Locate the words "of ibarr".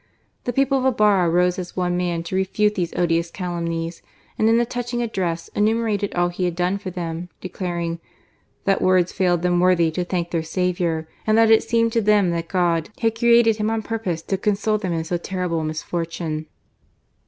0.87-1.31